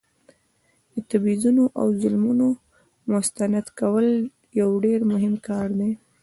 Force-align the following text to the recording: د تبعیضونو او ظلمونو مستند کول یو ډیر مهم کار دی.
د 0.93 0.95
تبعیضونو 1.09 1.63
او 1.79 1.85
ظلمونو 2.01 2.47
مستند 3.11 3.65
کول 3.79 4.07
یو 4.59 4.69
ډیر 4.85 4.99
مهم 5.11 5.33
کار 5.47 5.67
دی. 5.79 5.91